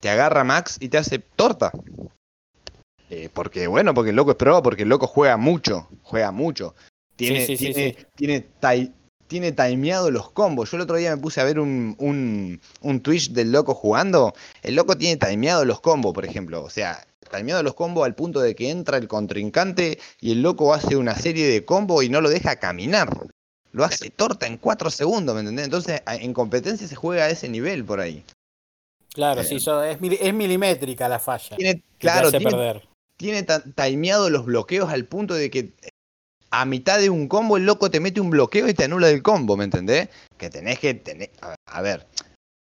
te 0.00 0.08
agarra 0.08 0.44
Max 0.44 0.76
y 0.80 0.88
te 0.88 0.98
hace 0.98 1.18
torta. 1.18 1.72
Eh, 3.10 3.28
porque, 3.32 3.66
bueno, 3.66 3.92
porque 3.92 4.10
el 4.10 4.16
loco 4.16 4.30
es 4.32 4.36
pro, 4.36 4.62
porque 4.62 4.84
el 4.84 4.88
loco 4.88 5.06
juega 5.06 5.36
mucho, 5.36 5.88
juega 6.02 6.30
mucho. 6.30 6.74
Tiene, 7.16 7.40
Sí, 7.44 7.56
sí, 7.56 7.66
sí, 7.66 7.74
tiene, 7.74 7.94
sí. 7.98 8.06
tiene, 8.14 8.46
tai- 8.60 8.92
tiene 9.26 9.52
timeado 9.52 10.10
los 10.10 10.30
combos. 10.30 10.70
Yo 10.70 10.76
el 10.76 10.82
otro 10.82 10.96
día 10.96 11.14
me 11.14 11.20
puse 11.20 11.40
a 11.40 11.44
ver 11.44 11.58
un, 11.58 11.96
un, 11.98 12.60
un 12.82 13.00
Twitch 13.00 13.30
del 13.32 13.50
loco 13.52 13.74
jugando. 13.74 14.32
El 14.62 14.76
loco 14.76 14.96
tiene 14.96 15.16
timeado 15.16 15.64
los 15.64 15.80
combos, 15.80 16.14
por 16.14 16.24
ejemplo. 16.24 16.62
O 16.62 16.70
sea, 16.70 17.04
timeado 17.34 17.62
los 17.62 17.74
combos 17.74 18.04
al 18.06 18.14
punto 18.14 18.40
de 18.40 18.54
que 18.54 18.70
entra 18.70 18.96
el 18.96 19.08
contrincante 19.08 19.98
y 20.20 20.32
el 20.32 20.42
loco 20.42 20.72
hace 20.72 20.96
una 20.96 21.14
serie 21.16 21.46
de 21.48 21.64
combos 21.64 22.04
y 22.04 22.08
no 22.08 22.20
lo 22.20 22.28
deja 22.30 22.56
caminar. 22.56 23.08
Lo 23.72 23.84
hace 23.84 24.10
torta 24.10 24.46
en 24.46 24.56
4 24.56 24.90
segundos, 24.90 25.34
¿me 25.34 25.40
entendés? 25.40 25.66
Entonces, 25.66 26.02
en 26.06 26.34
competencia 26.34 26.88
se 26.88 26.96
juega 26.96 27.24
a 27.24 27.30
ese 27.30 27.48
nivel 27.48 27.84
por 27.84 28.00
ahí. 28.00 28.24
Claro, 29.12 29.40
eh, 29.40 29.44
sí, 29.44 29.60
so- 29.60 29.82
es, 29.82 30.00
mili- 30.00 30.18
es 30.20 30.34
milimétrica 30.34 31.08
la 31.08 31.18
falla. 31.18 31.56
Tiene, 31.56 31.82
claro, 31.98 32.30
tiene, 32.30 32.44
perder. 32.50 32.82
tiene 33.16 33.46
timeado 33.74 34.30
los 34.30 34.44
bloqueos 34.44 34.90
al 34.90 35.04
punto 35.04 35.34
de 35.34 35.50
que 35.50 35.72
a 36.50 36.64
mitad 36.64 36.98
de 36.98 37.10
un 37.10 37.28
combo 37.28 37.56
el 37.56 37.64
loco 37.64 37.90
te 37.90 38.00
mete 38.00 38.20
un 38.20 38.30
bloqueo 38.30 38.68
y 38.68 38.74
te 38.74 38.84
anula 38.84 39.08
el 39.08 39.22
combo, 39.22 39.56
¿me 39.56 39.64
entendés? 39.64 40.08
Que 40.36 40.50
tenés 40.50 40.78
que 40.78 40.94
tener, 40.94 41.30
a, 41.66 41.80
ver, 41.80 42.06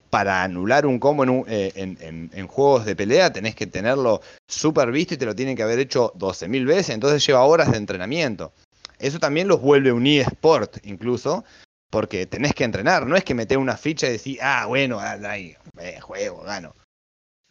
para 0.10 0.44
anular 0.44 0.86
un 0.86 1.00
combo 1.00 1.46
eh, 1.48 1.72
en, 1.76 2.48
juegos 2.48 2.86
de 2.86 2.96
pelea 2.96 3.32
tenés 3.32 3.54
que 3.56 3.68
tenerlo 3.68 4.22
súper 4.50 4.92
visto 4.92 5.14
y 5.14 5.18
te 5.18 5.26
lo 5.26 5.36
tienen 5.36 5.56
que 5.56 5.64
haber 5.64 5.80
hecho 5.80 6.14
12.000 6.16 6.66
veces, 6.66 6.92
entonces 6.92 7.26
lleva 7.26 7.44
horas 7.44 7.72
de 7.72 7.78
entrenamiento. 7.78 8.54
Eso 9.00 9.20
también 9.20 9.48
los 9.48 9.62
vuelve 9.62 9.92
un 9.92 10.08
eSport 10.08 10.78
incluso, 10.86 11.44
porque 11.90 12.26
tenés 12.26 12.54
que 12.54 12.64
entrenar, 12.64 13.06
no 13.06 13.16
es 13.16 13.24
que 13.24 13.34
meter 13.34 13.58
una 13.58 13.78
ficha 13.78 14.08
y 14.08 14.14
decir, 14.14 14.40
ah, 14.42 14.66
bueno, 14.68 15.00
ah, 15.00 15.18
ahí, 15.28 15.56
eh, 15.80 16.00
juego, 16.00 16.42
gano. 16.44 16.74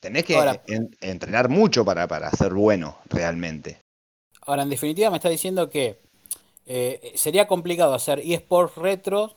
Tenés 0.00 0.24
que 0.24 0.36
entrenar 1.00 1.48
mucho 1.48 1.84
para, 1.84 2.06
para 2.06 2.30
ser 2.30 2.52
bueno 2.52 2.98
realmente. 3.08 3.78
Ahora, 4.42 4.62
en 4.62 4.68
definitiva, 4.68 5.10
me 5.10 5.16
está 5.16 5.30
diciendo 5.30 5.70
que 5.70 5.98
eh, 6.66 7.12
sería 7.14 7.46
complicado 7.46 7.94
hacer 7.94 8.20
eSports 8.20 8.76
retro 8.76 9.32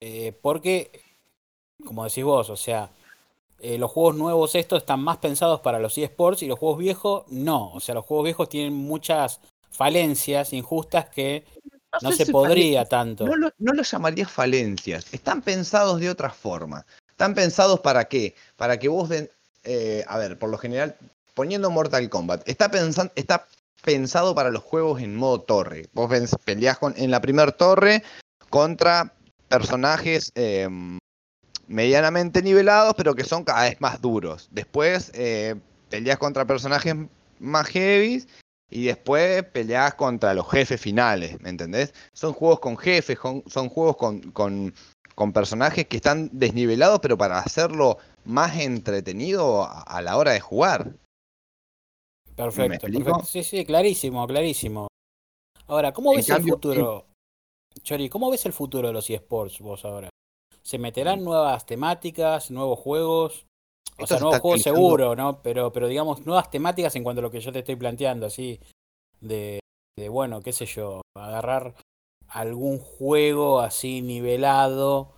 eh, 0.00 0.32
porque, 0.40 1.02
como 1.84 2.04
decís 2.04 2.24
vos, 2.24 2.50
o 2.50 2.56
sea, 2.56 2.90
eh, 3.60 3.76
los 3.76 3.90
juegos 3.90 4.16
nuevos 4.16 4.54
estos 4.54 4.78
están 4.82 5.00
más 5.00 5.18
pensados 5.18 5.60
para 5.60 5.78
los 5.78 5.98
eSports 5.98 6.42
y 6.42 6.46
los 6.46 6.58
juegos 6.58 6.78
viejos 6.78 7.24
no. 7.28 7.72
O 7.72 7.80
sea, 7.80 7.94
los 7.94 8.06
juegos 8.06 8.24
viejos 8.24 8.48
tienen 8.48 8.74
muchas 8.74 9.40
falencias 9.70 10.52
injustas 10.52 11.06
que 11.08 11.44
no, 12.02 12.12
se 12.12 12.26
podría 12.26 12.84
tanto. 12.84 13.26
No 13.26 13.36
lo, 13.36 13.52
no 13.58 13.82
llamarías 13.82 14.30
falencias, 14.30 15.06
están 15.12 15.42
pensados 15.42 16.00
de 16.00 16.10
otra 16.10 16.30
forma. 16.30 16.86
Están 17.08 17.34
pensados 17.34 17.80
para 17.80 18.06
qué? 18.06 18.34
Para 18.56 18.78
que 18.78 18.88
vos 18.88 19.08
den, 19.08 19.30
a 20.06 20.18
ver, 20.18 20.38
por 20.38 20.50
lo 20.50 20.58
general, 20.58 20.96
poniendo 21.34 21.70
Mortal 21.70 22.08
Kombat, 22.08 22.48
está, 22.48 22.70
pensando, 22.70 23.12
está 23.16 23.46
pensado 23.82 24.34
para 24.34 24.50
los 24.50 24.62
juegos 24.62 25.00
en 25.00 25.16
modo 25.16 25.40
torre. 25.40 25.88
Vos 25.92 26.10
peleás 26.44 26.78
con, 26.78 26.94
en 26.96 27.10
la 27.10 27.20
primera 27.20 27.52
torre 27.52 28.02
contra 28.48 29.12
personajes 29.48 30.32
em, 30.34 30.98
medianamente 31.66 32.42
nivelados, 32.42 32.94
pero 32.96 33.14
que 33.14 33.24
son 33.24 33.44
cada 33.44 33.62
vez 33.62 33.80
más 33.80 34.00
duros. 34.00 34.48
Después 34.50 35.10
eh, 35.14 35.56
peleás 35.88 36.18
contra 36.18 36.44
personajes 36.44 36.94
más 37.38 37.66
heavy 37.68 38.26
y 38.70 38.84
después 38.84 39.42
peleás 39.44 39.94
contra 39.94 40.32
los 40.34 40.48
jefes 40.48 40.80
finales, 40.80 41.40
¿me 41.40 41.50
entendés? 41.50 41.92
Son 42.12 42.32
juegos 42.32 42.60
con 42.60 42.76
jefes, 42.76 43.18
son, 43.46 43.68
juegos 43.68 43.96
con, 43.96 44.20
con, 44.32 44.72
con, 45.14 45.32
personajes 45.32 45.86
que 45.86 45.96
están 45.96 46.30
desnivelados, 46.32 47.00
pero 47.00 47.18
para 47.18 47.38
hacerlo 47.38 47.98
más 48.24 48.58
entretenido 48.58 49.68
a 49.68 50.00
la 50.02 50.16
hora 50.16 50.32
de 50.32 50.40
jugar. 50.40 50.94
Perfecto, 52.36 52.86
perfecto. 52.86 53.24
Sí, 53.24 53.42
sí, 53.42 53.66
clarísimo, 53.66 54.26
clarísimo. 54.26 54.88
Ahora, 55.66 55.92
¿cómo 55.92 56.14
ves 56.14 56.28
el 56.30 56.42
futuro? 56.42 57.06
Chori, 57.82 58.08
¿cómo 58.08 58.30
ves 58.30 58.46
el 58.46 58.52
futuro 58.52 58.88
de 58.88 58.94
los 58.94 59.08
eSports 59.10 59.60
vos 59.60 59.84
ahora? 59.84 60.08
¿Se 60.62 60.78
meterán 60.78 61.22
nuevas 61.22 61.66
temáticas, 61.66 62.50
nuevos 62.50 62.78
juegos? 62.78 63.46
O 64.00 64.06
sea, 64.06 64.18
nuevos 64.18 64.40
juegos 64.40 64.62
seguro, 64.62 65.16
¿no? 65.16 65.42
Pero, 65.42 65.72
pero 65.72 65.88
digamos, 65.88 66.24
nuevas 66.26 66.50
temáticas 66.50 66.94
en 66.96 67.04
cuanto 67.04 67.20
a 67.20 67.22
lo 67.22 67.30
que 67.30 67.40
yo 67.40 67.52
te 67.52 67.60
estoy 67.60 67.76
planteando, 67.76 68.26
así, 68.26 68.60
de, 69.20 69.60
de 69.96 70.08
bueno, 70.08 70.40
qué 70.42 70.52
sé 70.52 70.66
yo, 70.66 71.02
agarrar 71.16 71.74
algún 72.28 72.78
juego 72.78 73.60
así 73.60 74.02
nivelado. 74.02 75.14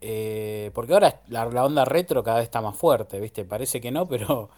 Eh, 0.00 0.70
porque 0.74 0.94
ahora 0.94 1.22
la, 1.28 1.44
la, 1.46 1.64
onda 1.64 1.84
retro 1.84 2.24
cada 2.24 2.38
vez 2.38 2.44
está 2.44 2.60
más 2.60 2.76
fuerte, 2.76 3.20
¿viste? 3.20 3.44
Parece 3.44 3.80
que 3.80 3.90
no, 3.90 4.08
pero 4.08 4.50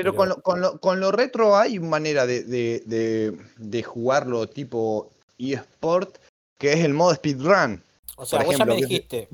pero, 0.00 0.16
Con, 0.16 0.30
lo, 0.30 0.40
con, 0.40 0.60
lo, 0.62 0.80
con, 0.80 0.98
lo, 0.98 1.12
retro 1.12 1.56
hay 1.58 1.78
manera 1.78 2.24
de, 2.24 2.42
de, 2.44 3.36
de, 3.58 3.82
jugarlo 3.82 4.48
tipo 4.48 5.10
eSport, 5.36 6.16
que 6.58 6.72
es 6.72 6.84
el 6.84 6.94
modo 6.94 7.14
speedrun. 7.14 7.82
O 8.16 8.24
sea, 8.24 8.42
vos 8.42 8.56
ya 8.56 8.64
me 8.64 8.76
dijiste, 8.76 9.28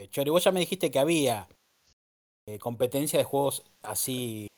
eh, 0.00 0.08
Chori, 0.08 0.30
vos 0.30 0.42
ya 0.42 0.50
me 0.50 0.58
dijiste 0.58 0.90
que 0.90 0.98
había 0.98 1.46
eh, 2.46 2.58
competencia 2.58 3.18
de 3.18 3.24
juegos 3.24 3.62
así 3.82 4.48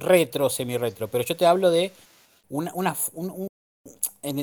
retro, 0.00 0.50
semi-retro, 0.50 1.08
pero 1.08 1.24
yo 1.24 1.36
te 1.36 1.46
hablo 1.46 1.70
de 1.70 1.92
una, 2.48 2.72
una 2.74 2.96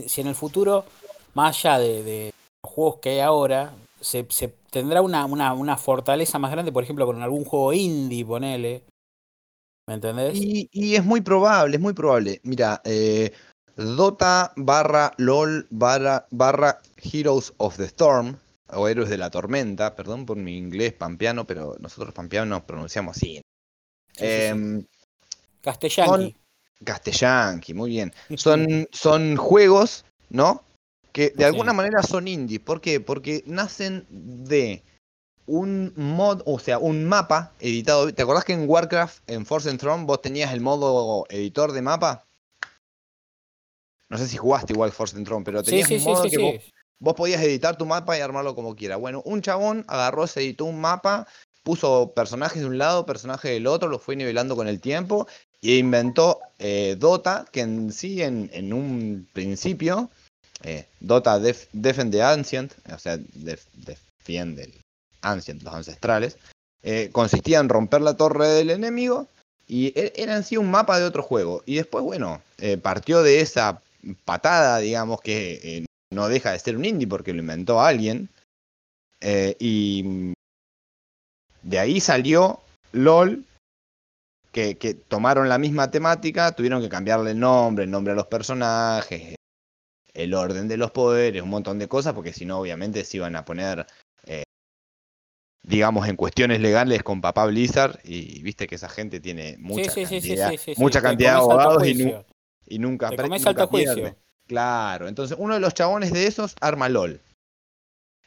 si 0.07 0.21
en 0.21 0.27
el 0.27 0.35
futuro, 0.35 0.85
más 1.33 1.57
allá 1.57 1.79
de, 1.79 2.31
los 2.63 2.71
juegos 2.71 2.99
que 3.01 3.09
hay 3.09 3.19
ahora, 3.19 3.73
se, 3.99 4.23
tendrá 4.69 5.01
una, 5.01 5.25
una, 5.25 5.53
una, 5.53 5.77
fortaleza 5.77 6.39
más 6.39 6.51
grande, 6.51 6.71
por 6.71 6.83
ejemplo, 6.83 7.05
con 7.05 7.21
algún 7.21 7.43
juego 7.43 7.73
indie, 7.73 8.23
ponele, 8.23 8.83
¿Me 9.87 9.95
entendés? 9.95 10.35
Y, 10.35 10.95
es 10.95 11.03
muy 11.03 11.21
probable, 11.21 11.75
es 11.75 11.81
muy 11.81 11.93
probable. 11.93 12.39
Mira, 12.43 12.81
eh, 12.85 13.31
Dota 13.75 14.53
barra 14.55 15.11
LOL 15.17 15.67
barra, 15.69 16.25
barra 16.31 16.79
Heroes 16.97 17.53
of 17.57 17.77
the 17.77 17.85
Storm, 17.85 18.37
o 18.67 18.87
Héroes 18.87 19.09
de 19.09 19.17
la 19.17 19.29
Tormenta, 19.29 19.95
perdón 19.95 20.25
por 20.25 20.37
mi 20.37 20.57
inglés 20.57 20.93
pampeano, 20.93 21.45
pero 21.45 21.75
nosotros 21.79 22.13
pampeanos 22.13 22.63
pronunciamos 22.63 23.17
así. 23.17 23.41
Eh, 24.17 24.83
Castellanqui. 25.61 26.35
Castellanqui, 26.83 27.73
muy 27.73 27.89
bien. 27.89 28.13
Son, 28.37 28.87
son 28.91 29.35
juegos, 29.37 30.05
¿no? 30.29 30.63
Que 31.11 31.29
de 31.29 31.45
alguna 31.45 31.71
manera 31.71 32.03
son 32.03 32.27
indie. 32.27 32.59
¿Por 32.59 32.81
qué? 32.81 32.99
Porque 32.99 33.41
nacen 33.45 34.05
de 34.09 34.83
un 35.45 35.93
mod, 35.95 36.41
o 36.45 36.59
sea, 36.59 36.77
un 36.77 37.05
mapa 37.05 37.53
editado. 37.61 38.13
¿Te 38.13 38.21
acordás 38.21 38.43
que 38.43 38.51
en 38.51 38.67
Warcraft, 38.67 39.29
en 39.29 39.45
Force 39.45 39.69
and 39.69 39.79
Throne, 39.79 40.05
vos 40.05 40.21
tenías 40.21 40.51
el 40.51 40.59
modo 40.59 41.25
editor 41.29 41.71
de 41.71 41.81
mapa? 41.81 42.25
No 44.09 44.17
sé 44.17 44.27
si 44.27 44.35
jugaste 44.35 44.73
igual 44.73 44.91
Force 44.91 45.15
and 45.15 45.25
Throne, 45.25 45.45
pero 45.45 45.63
tenías 45.63 45.89
un 45.89 46.03
modo 46.03 46.29
que 46.29 46.37
vos, 46.37 46.55
podías 46.99 47.41
editar 47.41 47.77
tu 47.77 47.85
mapa 47.85 48.17
y 48.17 48.21
armarlo 48.21 48.55
como 48.55 48.75
quieras. 48.75 48.99
Bueno, 48.99 49.21
un 49.25 49.41
chabón 49.41 49.85
agarró, 49.87 50.27
se 50.27 50.41
editó 50.41 50.65
un 50.65 50.79
mapa, 50.79 51.27
puso 51.63 52.13
personajes 52.15 52.61
de 52.61 52.67
un 52.67 52.77
lado, 52.77 53.05
personajes 53.05 53.51
del 53.51 53.67
otro, 53.67 53.89
lo 53.89 53.99
fue 53.99 54.15
nivelando 54.15 54.55
con 54.55 54.67
el 54.67 54.79
tiempo 54.79 55.27
e 55.61 55.77
inventó 55.77 56.39
eh, 56.59 56.95
Dota, 56.97 57.45
que 57.51 57.61
en 57.61 57.91
sí, 57.91 58.21
en, 58.21 58.73
un 58.73 59.27
principio, 59.33 60.09
eh, 60.63 60.85
Dota 60.99 61.39
Defend 61.39 62.11
the 62.11 62.21
Ancient, 62.21 62.73
o 62.93 62.99
sea, 62.99 63.17
defiende 63.33 64.71
Ancient, 65.21 65.63
los 65.63 65.73
ancestrales, 65.73 66.37
eh, 66.83 67.09
consistía 67.11 67.59
en 67.59 67.69
romper 67.69 68.01
la 68.01 68.15
torre 68.15 68.47
del 68.49 68.69
enemigo 68.69 69.27
y 69.67 69.87
e-, 69.99 70.13
era 70.15 70.35
en 70.35 70.43
sí 70.43 70.55
un 70.57 70.69
mapa 70.69 70.99
de 70.99 71.05
otro 71.05 71.23
juego. 71.23 71.63
Y 71.65 71.75
después, 71.75 72.03
bueno, 72.03 72.41
partió 72.83 73.23
de 73.23 73.41
esa 73.41 73.81
patada, 74.23 74.77
digamos, 74.77 75.19
que 75.21 75.85
no 76.11 76.27
deja 76.27 76.51
de 76.51 76.59
ser 76.59 76.77
un 76.77 76.85
indie 76.85 77.07
porque 77.07 77.33
lo 77.33 77.39
inventó 77.39 77.81
alguien. 77.81 78.29
y 79.21 80.33
de 81.63 81.79
ahí 81.79 81.99
salió 81.99 82.61
LOL, 82.91 83.43
que, 84.51 84.75
que, 84.77 84.93
tomaron 84.93 85.49
la 85.49 85.57
misma 85.57 85.89
temática, 85.91 86.51
tuvieron 86.53 86.81
que 86.81 86.89
cambiarle 86.89 87.31
el 87.31 87.39
nombre, 87.39 87.85
el 87.85 87.91
nombre 87.91 88.13
a 88.13 88.15
los 88.15 88.27
personajes, 88.27 89.35
el 90.13 90.33
orden 90.33 90.67
de 90.67 90.77
los 90.77 90.91
poderes, 90.91 91.41
un 91.41 91.49
montón 91.49 91.79
de 91.79 91.87
cosas, 91.87 92.13
porque 92.13 92.33
si 92.33 92.45
no, 92.45 92.59
obviamente 92.59 93.03
se 93.03 93.17
iban 93.17 93.35
a 93.35 93.43
poner 93.43 93.85
digamos, 95.67 96.07
en 96.07 96.15
cuestiones 96.15 96.59
legales 96.61 97.03
con 97.03 97.21
papá 97.21 97.45
Blizzard 97.47 97.99
y 98.03 98.41
viste 98.43 98.67
que 98.67 98.75
esa 98.75 98.89
gente 98.89 99.19
tiene 99.19 99.57
mucha 99.59 99.93
cantidad, 99.93 100.51
mucha 100.77 101.01
cantidad 101.01 101.31
de 101.31 101.37
abogados 101.37 101.87
y, 102.67 102.79
nunca, 102.79 103.09
Te 103.09 103.17
Claro, 104.47 105.07
entonces 105.07 105.37
uno 105.39 105.55
de 105.55 105.59
los 105.59 105.73
chabones 105.73 106.13
de 106.13 106.27
esos 106.27 106.55
arma 106.61 106.89
LOL. 106.89 107.19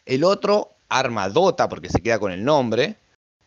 El 0.05 0.25
otro 0.25 0.73
arma 0.89 1.29
Dota 1.29 1.69
porque 1.69 1.91
se 1.91 2.01
queda 2.01 2.19
con 2.19 2.33
el 2.33 2.45
nombre, 2.45 2.97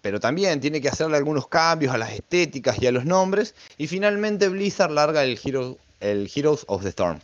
pero 0.02 0.20
también 0.20 0.62
tiene 0.62 0.82
que 0.82 0.90
hacerle 0.90 1.18
algunos 1.18 1.48
cambios 1.48 1.94
a 1.94 1.98
las 1.98 2.12
estéticas 2.12 2.82
y 2.82 2.88
a 2.88 2.92
los 2.92 3.06
nombres. 3.06 3.56
Y 3.78 3.88
finalmente 3.88 4.48
Blizzard 4.48 4.92
larga 4.92 5.24
el, 5.24 5.40
el 6.00 6.32
Heroes 6.34 6.64
of 6.68 6.84
the 6.84 6.90
Storm. 6.90 7.20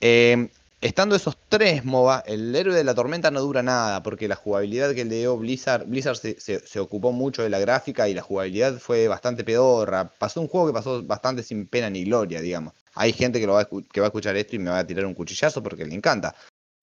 Eh, 0.00 0.48
estando 0.86 1.16
esos 1.16 1.36
tres 1.48 1.84
MOBA, 1.84 2.22
el 2.26 2.54
héroe 2.54 2.74
de 2.74 2.84
la 2.84 2.94
tormenta 2.94 3.30
no 3.30 3.40
dura 3.40 3.62
nada, 3.62 4.02
porque 4.02 4.28
la 4.28 4.36
jugabilidad 4.36 4.94
que 4.94 5.04
le 5.04 5.16
dio 5.16 5.36
Blizzard, 5.36 5.86
Blizzard 5.86 6.16
se, 6.16 6.80
ocupó 6.80 7.12
mucho 7.12 7.42
de 7.42 7.50
la 7.50 7.58
gráfica 7.58 8.08
y 8.08 8.14
la 8.14 8.22
jugabilidad 8.22 8.78
fue 8.78 9.08
bastante 9.08 9.44
pedorra. 9.44 10.10
Pasó 10.18 10.40
un 10.40 10.48
juego 10.48 10.68
que 10.68 10.72
pasó 10.72 11.02
bastante 11.02 11.42
sin 11.42 11.66
pena 11.66 11.90
ni 11.90 12.04
gloria, 12.04 12.40
digamos. 12.40 12.74
Hay 12.94 13.12
gente 13.12 13.40
que, 13.40 13.46
va 13.46 13.60
a 13.60 14.06
escuchar 14.06 14.36
esto 14.36 14.56
y 14.56 14.58
me 14.58 14.70
va 14.70 14.78
a 14.78 14.86
tirar 14.86 15.06
un 15.06 15.14
cuchillazo 15.14 15.62
porque 15.62 15.84
le 15.84 15.94
encanta. 15.94 16.34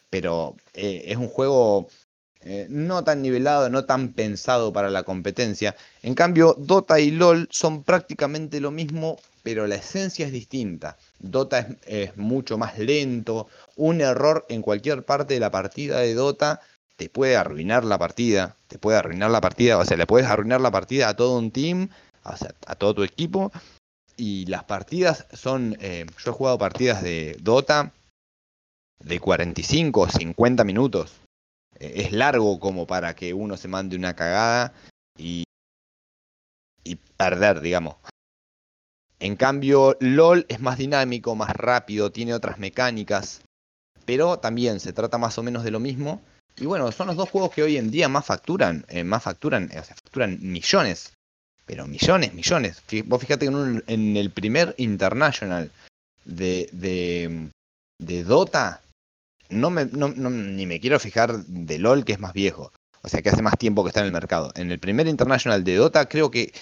Pero 0.09 0.55
eh, 0.73 1.03
es 1.07 1.17
un 1.17 1.27
juego 1.27 1.87
eh, 2.45 2.67
no 2.69 3.03
tan 3.03 3.21
nivelado, 3.21 3.69
no 3.69 3.85
tan 3.85 4.09
pensado 4.09 4.73
para 4.73 4.89
la 4.89 5.03
competencia. 5.03 5.75
En 6.01 6.13
cambio, 6.13 6.55
Dota 6.57 6.99
y 6.99 7.11
LOL 7.11 7.47
son 7.51 7.83
prácticamente 7.83 8.59
lo 8.59 8.71
mismo, 8.71 9.17
pero 9.43 9.65
la 9.65 9.75
esencia 9.75 10.25
es 10.25 10.31
distinta. 10.31 10.97
Dota 11.19 11.67
es, 11.85 12.17
mucho 12.17 12.57
más 12.57 12.77
lento. 12.77 13.47
Un 13.75 14.01
error 14.01 14.45
en 14.49 14.61
cualquier 14.61 15.03
parte 15.03 15.35
de 15.35 15.39
la 15.39 15.51
partida 15.51 15.99
de 15.99 16.13
Dota 16.13 16.59
te 16.97 17.09
puede 17.09 17.37
arruinar 17.37 17.85
la 17.85 17.97
partida. 17.97 18.57
Te 18.67 18.77
puede 18.77 18.97
arruinar 18.97 19.31
la 19.31 19.41
partida. 19.41 19.77
O 19.77 19.85
sea, 19.85 19.95
le 19.95 20.05
puedes 20.05 20.27
arruinar 20.27 20.59
la 20.59 20.71
partida 20.71 21.09
a 21.09 21.15
todo 21.15 21.37
un 21.37 21.51
team, 21.51 21.89
o 22.23 22.35
sea, 22.35 22.53
a 22.67 22.75
todo 22.75 22.93
tu 22.93 23.03
equipo. 23.03 23.51
Y 24.17 24.45
las 24.47 24.65
partidas 24.65 25.27
son. 25.33 25.77
Eh, 25.79 26.05
yo 26.23 26.31
he 26.31 26.33
jugado 26.33 26.57
partidas 26.57 27.01
de 27.01 27.37
Dota 27.41 27.93
de 28.99 29.19
45 29.19 30.01
o 30.01 30.09
50 30.09 30.63
minutos. 30.63 31.22
Es 31.87 32.11
largo 32.11 32.59
como 32.59 32.87
para 32.87 33.15
que 33.15 33.33
uno 33.33 33.57
se 33.57 33.67
mande 33.67 33.95
una 33.95 34.15
cagada 34.15 34.73
y, 35.17 35.43
y 36.83 36.95
perder, 36.95 37.61
digamos. 37.61 37.95
En 39.19 39.35
cambio, 39.35 39.95
LOL 39.99 40.45
es 40.49 40.59
más 40.59 40.77
dinámico, 40.77 41.35
más 41.35 41.51
rápido, 41.51 42.11
tiene 42.11 42.33
otras 42.33 42.59
mecánicas, 42.59 43.41
pero 44.05 44.37
también 44.39 44.79
se 44.79 44.91
trata 44.91 45.17
más 45.17 45.37
o 45.37 45.43
menos 45.43 45.63
de 45.63 45.71
lo 45.71 45.79
mismo. 45.79 46.21
Y 46.57 46.65
bueno, 46.65 46.91
son 46.91 47.07
los 47.07 47.15
dos 47.15 47.29
juegos 47.29 47.51
que 47.53 47.63
hoy 47.63 47.77
en 47.77 47.89
día 47.89 48.09
más 48.09 48.25
facturan, 48.25 48.85
eh, 48.89 49.03
más 49.03 49.23
facturan, 49.23 49.65
o 49.65 49.83
sea, 49.83 49.95
facturan 49.95 50.37
millones, 50.41 51.13
pero 51.65 51.87
millones, 51.87 52.33
millones. 52.33 52.83
Vos 53.05 53.21
fíjate 53.21 53.45
en, 53.45 53.83
en 53.87 54.17
el 54.17 54.29
primer 54.29 54.75
International 54.77 55.71
de, 56.25 56.69
de, 56.73 57.49
de 57.99 58.23
Dota, 58.23 58.81
no 59.49 59.69
me, 59.69 59.85
no, 59.85 60.09
ni 60.09 60.65
me 60.65 60.79
quiero 60.79 60.99
fijar 60.99 61.45
de 61.45 61.79
LOL, 61.79 62.05
que 62.05 62.13
es 62.13 62.19
más 62.19 62.33
viejo. 62.33 62.71
O 63.01 63.09
sea, 63.09 63.21
que 63.21 63.29
hace 63.29 63.41
más 63.41 63.57
tiempo 63.57 63.83
que 63.83 63.89
está 63.89 63.99
en 63.99 64.07
el 64.07 64.13
mercado. 64.13 64.51
En 64.55 64.71
el 64.71 64.79
primer 64.79 65.07
International 65.07 65.63
de 65.63 65.75
Dota, 65.75 66.07
creo 66.07 66.31
que 66.31 66.53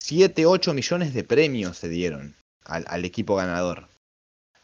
7, 0.00 0.46
8 0.46 0.74
millones 0.74 1.14
de 1.14 1.24
premios 1.24 1.76
se 1.76 1.88
dieron 1.88 2.36
al, 2.64 3.04
equipo 3.04 3.36
ganador. 3.36 3.88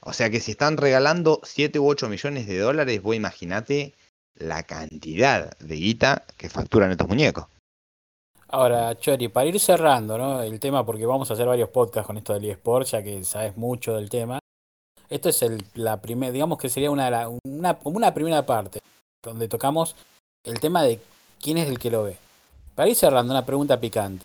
O 0.01 0.13
sea 0.13 0.31
que 0.31 0.41
si 0.41 0.53
están 0.53 0.77
regalando 0.77 1.41
7 1.43 1.79
u 1.79 1.89
8 1.89 2.09
millones 2.09 2.47
de 2.47 2.59
dólares, 2.59 3.03
vos 3.03 3.17
imaginate 3.17 3.95
la 4.35 4.63
cantidad 4.63 5.57
de 5.59 5.75
guita 5.75 6.25
que 6.37 6.49
facturan 6.49 6.93
estos 6.93 7.09
muñecos. 7.09 7.47
Ahora, 8.51 8.97
Chori, 8.97 9.29
para 9.29 9.47
ir 9.47 9.61
cerrando 9.61 10.43
el 10.43 10.59
tema, 10.59 10.87
porque 10.87 11.05
vamos 11.05 11.31
a 11.31 11.35
hacer 11.35 11.47
varios 11.47 11.69
podcasts 11.69 12.07
con 12.07 12.17
esto 12.17 12.33
del 12.33 12.47
eSport, 12.47 12.87
ya 12.87 13.03
que 13.03 13.23
sabes 13.25 13.57
mucho 13.57 13.95
del 13.95 14.09
tema. 14.09 14.39
Esto 15.11 15.29
es 15.29 15.45
la 15.75 16.01
primera, 16.01 16.33
digamos 16.33 16.59
que 16.59 16.69
sería 16.69 16.91
una, 16.91 17.29
una, 17.45 17.79
una 17.85 18.15
primera 18.15 18.45
parte, 18.45 18.81
donde 19.23 19.49
tocamos 19.49 19.97
el 20.45 20.61
tema 20.61 20.83
de 20.83 21.01
quién 21.41 21.59
es 21.59 21.69
el 21.69 21.79
que 21.79 21.91
lo 21.91 22.05
ve. 22.05 22.17
Para 22.75 22.89
ir 22.89 22.97
cerrando, 22.97 23.33
una 23.33 23.47
pregunta 23.47 23.81
picante. 23.81 24.25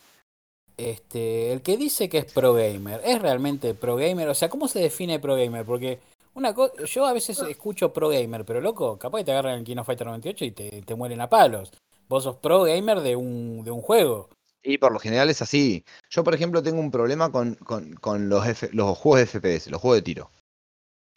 Este, 0.75 1.53
el 1.53 1.61
que 1.61 1.77
dice 1.77 2.09
que 2.09 2.17
es 2.17 2.31
pro 2.31 2.53
gamer, 2.53 3.01
¿es 3.05 3.21
realmente 3.21 3.73
pro 3.75 3.95
gamer? 3.95 4.27
O 4.29 4.35
sea, 4.35 4.49
¿cómo 4.49 4.67
se 4.67 4.79
define 4.79 5.19
pro 5.19 5.35
gamer? 5.35 5.65
Porque 5.65 5.99
una 6.33 6.53
yo 6.85 7.05
a 7.05 7.13
veces 7.13 7.39
escucho 7.39 7.93
pro 7.93 8.09
gamer, 8.09 8.43
pero 8.43 8.59
loco, 8.59 8.97
capaz 8.97 9.19
que 9.19 9.25
te 9.25 9.31
agarran 9.31 9.59
el 9.59 9.63
Kino 9.63 9.83
Fighter 9.83 10.07
98 10.07 10.45
y 10.45 10.51
te, 10.51 10.81
te 10.81 10.95
mueren 10.95 11.21
a 11.21 11.29
palos. 11.29 11.71
Vos 12.09 12.23
sos 12.23 12.37
pro 12.37 12.63
gamer 12.63 13.01
de 13.01 13.15
un, 13.15 13.63
de 13.63 13.71
un 13.71 13.81
juego. 13.81 14.29
Y 14.63 14.77
por 14.77 14.91
lo 14.91 14.99
general 14.99 15.29
es 15.29 15.41
así. 15.41 15.83
Yo, 16.09 16.23
por 16.23 16.33
ejemplo, 16.33 16.63
tengo 16.63 16.79
un 16.79 16.89
problema 16.89 17.31
con, 17.31 17.55
con, 17.55 17.93
con 17.95 18.29
los, 18.29 18.43
los 18.73 18.97
juegos 18.97 19.19
de 19.19 19.39
FPS, 19.39 19.69
los 19.69 19.81
juegos 19.81 19.97
de 19.97 20.01
tiro. 20.01 20.31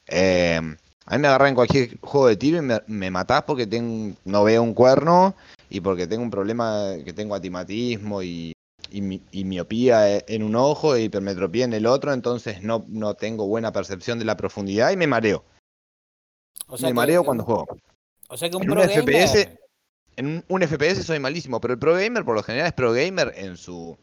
Eh, 0.09 0.61
a 1.07 1.15
mí 1.15 1.21
me 1.21 1.29
agarran 1.29 1.51
en 1.51 1.55
cualquier 1.55 1.99
juego 2.01 2.29
de 2.29 2.37
tiro 2.37 2.59
y 2.59 2.63
me, 2.63 2.81
me 2.87 3.11
matás 3.11 3.43
porque 3.43 3.67
tengo, 3.67 4.17
no 4.25 4.45
veo 4.45 4.63
un 4.63 4.75
cuerno 4.75 5.35
y 5.71 5.81
porque 5.81 6.07
tengo 6.07 6.23
un 6.23 6.31
problema 6.31 6.93
que 7.05 7.13
tengo 7.13 7.35
atimatismo 7.35 8.23
y 8.23 8.53
y, 8.91 9.01
mi, 9.01 9.23
y, 9.31 9.45
miopía 9.45 10.19
en 10.19 10.43
un 10.43 10.57
ojo 10.57 10.97
y 10.97 11.05
hipermetropía 11.05 11.65
en 11.65 11.73
el 11.73 11.87
otro, 11.87 12.13
entonces 12.13 12.63
no, 12.63 12.85
no 12.89 13.15
tengo 13.15 13.47
buena 13.47 13.73
percepción 13.73 14.19
de 14.19 14.25
la 14.25 14.37
profundidad 14.37 14.91
y 14.91 14.97
me 14.97 15.07
mareo. 15.07 15.45
O 16.69 16.77
sea 16.77 16.89
me 16.89 16.91
que, 16.91 16.95
mareo 16.95 17.25
cuando 17.25 17.45
juego. 17.45 17.67
O 18.29 18.37
sea 18.37 18.51
que 18.51 18.57
un 18.57 18.63
en 18.63 18.69
pro 18.69 18.83
un 18.83 18.89
gamer... 18.89 19.05
FPS, 19.05 19.59
en 20.17 20.27
un, 20.27 20.45
un, 20.49 20.63
FPS 20.63 21.05
soy 21.05 21.19
malísimo, 21.19 21.61
pero 21.61 21.75
el 21.75 21.79
pro 21.79 21.95
gamer 21.95 22.25
por 22.25 22.35
lo 22.35 22.43
general 22.43 22.69
es 22.69 22.73
pro 22.73 22.93
gamer 22.93 23.33
en 23.37 23.57
su 23.57 23.97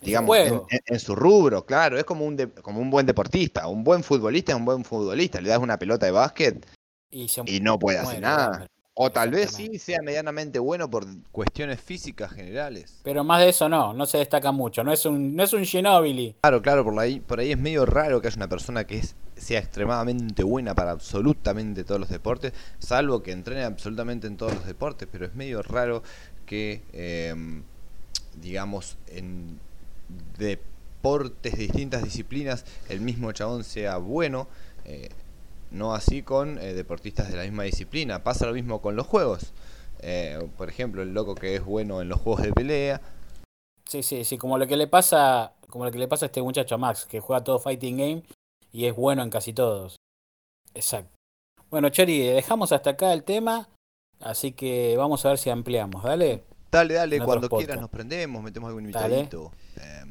digamos 0.00 0.36
en, 0.36 0.54
en, 0.54 0.80
en, 0.86 1.00
su 1.00 1.14
rubro, 1.14 1.64
claro, 1.64 1.98
es 1.98 2.04
como 2.04 2.24
un 2.24 2.36
de, 2.36 2.48
como 2.50 2.80
un 2.80 2.90
buen 2.90 3.06
deportista, 3.06 3.66
un 3.66 3.84
buen 3.84 4.02
futbolista 4.02 4.52
es 4.52 4.58
un 4.58 4.64
buen 4.64 4.84
futbolista, 4.84 5.40
le 5.40 5.48
das 5.48 5.58
una 5.58 5.78
pelota 5.78 6.06
de 6.06 6.12
básquet 6.12 6.66
y, 7.10 7.28
y 7.46 7.60
no 7.60 7.78
puede 7.78 7.98
hacer 7.98 8.20
nada. 8.20 8.66
O 9.00 9.12
tal 9.12 9.30
vez 9.30 9.52
sí 9.52 9.78
sea 9.78 10.02
medianamente 10.02 10.58
bueno 10.58 10.90
por 10.90 11.06
cuestiones 11.30 11.80
físicas 11.80 12.32
generales. 12.32 12.98
Pero 13.04 13.22
más 13.22 13.40
de 13.40 13.50
eso 13.50 13.68
no, 13.68 13.94
no 13.94 14.06
se 14.06 14.18
destaca 14.18 14.50
mucho. 14.50 14.82
No 14.82 14.92
es 14.92 15.06
un, 15.06 15.36
no 15.36 15.44
es 15.44 15.52
un 15.52 15.64
Ginobili. 15.64 16.34
Claro, 16.40 16.60
claro, 16.62 16.82
por 16.82 16.98
ahí, 16.98 17.20
por 17.20 17.38
ahí 17.38 17.52
es 17.52 17.58
medio 17.58 17.86
raro 17.86 18.20
que 18.20 18.26
haya 18.26 18.36
una 18.38 18.48
persona 18.48 18.88
que 18.88 18.98
es, 18.98 19.14
sea 19.36 19.60
extremadamente 19.60 20.42
buena 20.42 20.74
para 20.74 20.90
absolutamente 20.90 21.84
todos 21.84 22.00
los 22.00 22.08
deportes, 22.08 22.52
salvo 22.80 23.22
que 23.22 23.30
entrene 23.30 23.62
absolutamente 23.62 24.26
en 24.26 24.36
todos 24.36 24.52
los 24.52 24.66
deportes, 24.66 25.06
pero 25.12 25.26
es 25.26 25.34
medio 25.36 25.62
raro 25.62 26.02
que, 26.44 26.82
eh, 26.92 27.36
digamos, 28.40 28.98
en 29.06 29.60
deportes 30.38 31.52
de 31.52 31.58
distintas 31.58 32.02
disciplinas 32.02 32.64
el 32.88 33.00
mismo 33.00 33.32
chabón 33.32 33.64
sea 33.64 33.98
bueno. 33.98 34.48
Eh, 34.84 35.10
no 35.70 35.94
así 35.94 36.22
con 36.22 36.58
eh, 36.58 36.72
deportistas 36.72 37.30
de 37.30 37.36
la 37.36 37.42
misma 37.42 37.64
disciplina. 37.64 38.24
Pasa 38.24 38.46
lo 38.46 38.54
mismo 38.54 38.80
con 38.80 38.96
los 38.96 39.06
juegos. 39.06 39.52
Eh, 40.00 40.48
por 40.56 40.68
ejemplo, 40.68 41.02
el 41.02 41.12
loco 41.12 41.34
que 41.34 41.56
es 41.56 41.64
bueno 41.64 42.00
en 42.00 42.08
los 42.08 42.20
juegos 42.20 42.42
de 42.42 42.52
pelea. 42.52 43.00
Sí, 43.86 44.02
sí, 44.02 44.24
sí, 44.24 44.38
como 44.38 44.58
lo 44.58 44.66
que 44.66 44.76
le 44.76 44.86
pasa, 44.86 45.54
como 45.68 45.84
lo 45.84 45.90
que 45.90 45.98
le 45.98 46.08
pasa 46.08 46.26
a 46.26 46.28
este 46.28 46.42
muchacho 46.42 46.74
a 46.74 46.78
Max, 46.78 47.06
que 47.06 47.20
juega 47.20 47.42
todo 47.42 47.58
fighting 47.58 47.96
game 47.96 48.22
y 48.72 48.86
es 48.86 48.94
bueno 48.94 49.22
en 49.22 49.30
casi 49.30 49.52
todos. 49.52 49.96
Exacto. 50.74 51.16
Bueno, 51.70 51.88
Chori, 51.88 52.18
dejamos 52.18 52.72
hasta 52.72 52.90
acá 52.90 53.12
el 53.12 53.24
tema, 53.24 53.68
así 54.20 54.52
que 54.52 54.96
vamos 54.96 55.24
a 55.24 55.30
ver 55.30 55.38
si 55.38 55.50
ampliamos, 55.50 56.02
dale. 56.02 56.44
Dale, 56.70 56.94
dale, 56.94 57.20
cuando 57.20 57.48
quieras 57.48 57.80
nos 57.80 57.90
prendemos, 57.90 58.42
metemos 58.42 58.68
algún 58.68 58.84
invitadito. 58.84 59.52
Eh, 59.76 60.04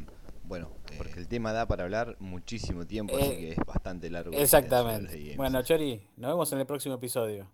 bueno, 0.44 0.70
porque 0.98 1.20
el 1.20 1.28
tema 1.28 1.52
da 1.52 1.68
para 1.68 1.84
hablar 1.84 2.16
muchísimo 2.20 2.86
tiempo, 2.88 3.18
eh, 3.18 3.22
así 3.22 3.36
que 3.38 3.52
es 3.52 3.58
bastante 3.66 4.10
largo. 4.10 4.32
Exactamente. 4.34 5.36
Bueno, 5.36 5.62
Chori, 5.62 6.02
nos 6.18 6.32
vemos 6.32 6.52
en 6.54 6.60
el 6.60 6.66
próximo 6.66 6.96
episodio. 6.96 7.48